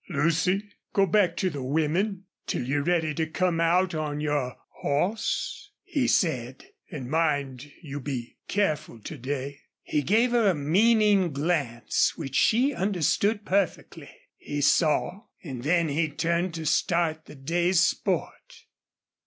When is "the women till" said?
1.51-2.63